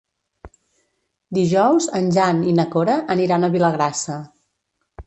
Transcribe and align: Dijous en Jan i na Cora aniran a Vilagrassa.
Dijous 1.39 1.89
en 2.01 2.09
Jan 2.17 2.41
i 2.53 2.57
na 2.63 2.67
Cora 2.73 2.97
aniran 3.19 3.43
a 3.43 3.53
Vilagrassa. 3.59 4.19